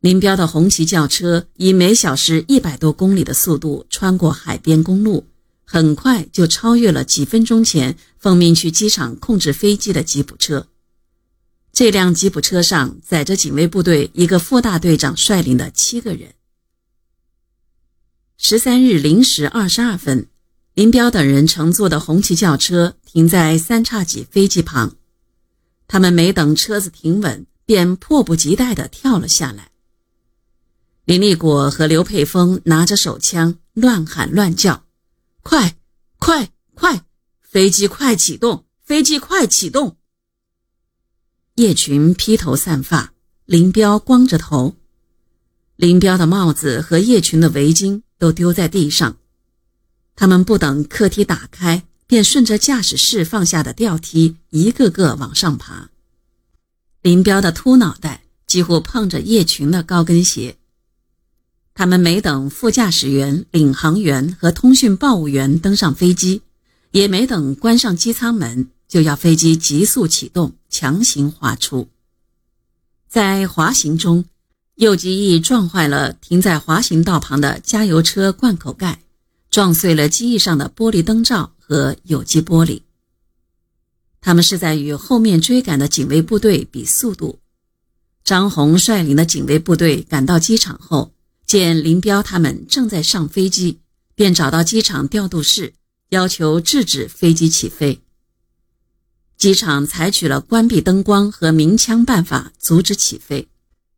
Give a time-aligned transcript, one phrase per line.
[0.00, 5.26] 林彪的红旗轿车以每小时一百多公里的速度穿过海边公路，
[5.64, 10.68] 很快就超越了几分钟前奉命去机场控制飞机的吉普车。
[11.72, 16.34] 这辆吉普车上载着警卫部队一个副大队长率领的七个人。
[18.36, 20.28] 十三日零时二十二分，
[20.74, 24.94] 林彪等人乘坐的红旗轿车停在三叉戟飞机旁，
[25.88, 29.67] 他们没等车子停稳，便迫不及待地跳了下来。
[31.08, 34.84] 林立果和刘佩峰拿着手枪，乱喊乱叫
[35.42, 35.78] ：“快，
[36.18, 37.02] 快，快！
[37.40, 38.66] 飞机快启动！
[38.84, 39.96] 飞机快启动！”
[41.56, 43.14] 叶群披头散发，
[43.46, 44.76] 林彪光着头。
[45.76, 49.16] 林彪的帽子和叶群的围巾都丢在地上。
[50.14, 55.88] 他们不等客梯打开，便顺着驾驶室放下的吊梯一个个往上爬。
[57.00, 60.57] 林彪的秃脑袋几乎碰着叶群的高跟鞋。
[61.78, 66.42] 他们没等副驾驶员、领航员和通讯报务员登上飞机，
[66.90, 71.88] 也没等关上机舱门，就要飞机急速启动，强行滑出。
[73.08, 74.24] 在滑行中，
[74.74, 79.00] 右机翼撞坏了停在滑行道旁的加油车罐口盖，
[79.48, 82.82] 撞碎了机翼上的玻璃灯罩和有机玻璃。
[84.20, 87.38] 他们是在与后面追赶的警卫部队比速度。
[88.24, 91.12] 张红率领的警卫部队赶到机场后。
[91.48, 93.80] 见林彪他们正在上飞机，
[94.14, 95.72] 便找到机场调度室，
[96.10, 98.02] 要求制止飞机起飞。
[99.38, 103.48] 机场采取了关闭灯光和鸣枪办法阻止起飞，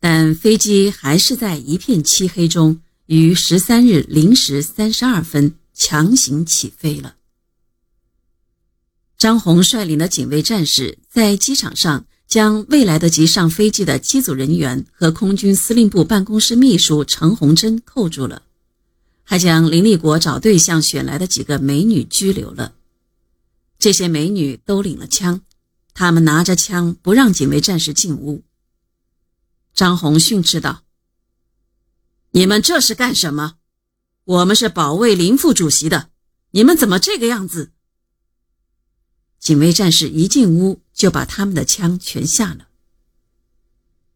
[0.00, 7.16] 但飞机还是在一片漆黑中于十三日零时三十二分强行起飞了。
[9.18, 12.06] 张红率领的警卫战士在机场上。
[12.34, 18.42] 将未来得及上飞机的机组人员和空军司令部办公室秘书陈红珍扣住了，
[19.22, 22.74] 还将林立国找对象选来的几个美女拘留了。
[23.78, 25.42] 这些美女都领了枪，
[25.94, 28.42] 他们拿着枪不让警卫战士进屋。
[29.72, 30.82] 张红训斥道
[32.32, 33.58] ：“你们这是干什么？
[34.24, 36.10] 我们是保卫林副主席的，
[36.50, 37.70] 你们怎么这个样子？”
[39.44, 40.80] 警卫战士一进屋。
[40.94, 42.68] 就把他们的枪全下了。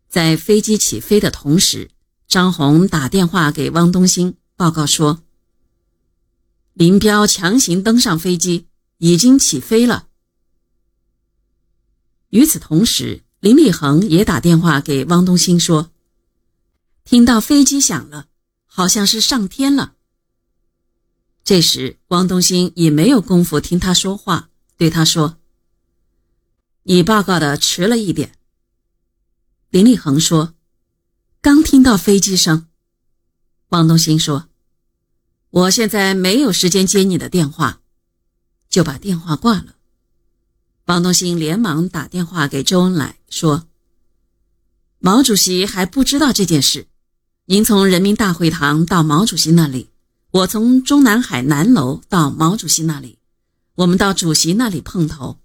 [0.08, 1.90] 在飞机起飞的同时，
[2.28, 5.24] 张红打电话给汪东兴报告说
[6.74, 8.68] ：“林彪强行登上飞机，
[8.98, 10.06] 已经起飞了。”
[12.30, 15.90] 与此同时，林立恒也打电话给汪东兴说
[17.02, 18.28] ：“听到飞机响了，
[18.66, 19.96] 好像是上天了。”
[21.42, 24.47] 这时，汪东兴也没有功夫听他说话，
[24.78, 25.36] 对他说。
[26.84, 28.32] 你报告的迟了一点。
[29.68, 30.54] 林立恒说
[31.42, 32.68] ：“刚听到飞机声。”
[33.68, 34.48] 汪东兴说
[35.50, 37.82] ：“我现在没有时间接你的电话。”
[38.70, 39.74] 就把电话挂了。
[40.86, 43.66] 汪东兴连忙打电话给周恩来说
[44.98, 46.88] ：“毛主席还不知道这件事，
[47.46, 49.90] 您从人民大会堂到毛主席那里，
[50.30, 53.17] 我从中南海南楼到毛主席那里，
[53.78, 55.38] 我们到主席那里碰头。”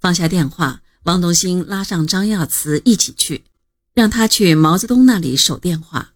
[0.00, 3.44] 放下电话，王东兴拉上张耀慈一起去，
[3.92, 6.14] 让他去毛泽东那里守电话。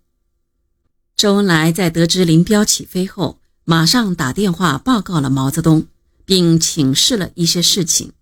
[1.15, 5.87] 周恩来在得知林彪起飞后，马上打电话报告了毛泽东，
[6.25, 8.13] 并请示了一些事情。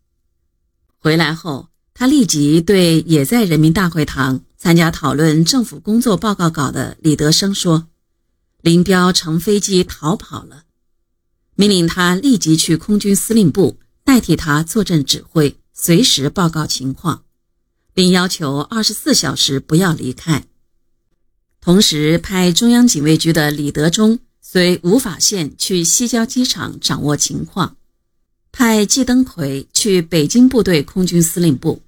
[0.99, 7.87] 回来后，他立即对也在人民大会堂参加讨论政府工作报告稿的李德生说
[8.61, 10.65] ：“林彪乘飞机逃跑了。”
[11.55, 13.79] 命令他立即去空军司令部。
[14.05, 17.23] 代替他坐镇指挥，随时报告情况，
[17.95, 20.45] 并要求二十四小时不要离开。
[21.61, 27.77] 同时，派中央警卫局的李德忠随吴法宪去西郊机场掌握情况，
[28.51, 31.81] 派季登奎去北京部队空军司令部。